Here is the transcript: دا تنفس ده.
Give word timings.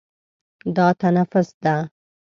دا 0.75 0.87
تنفس 0.99 1.49
ده. 1.63 1.75